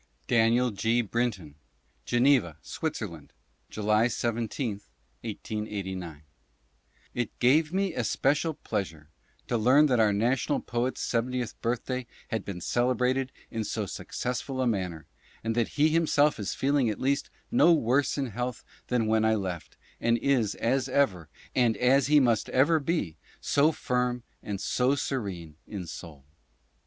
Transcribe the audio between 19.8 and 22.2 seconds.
and is, as ever, and as he